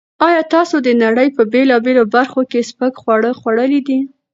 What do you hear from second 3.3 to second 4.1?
خوړلي دي؟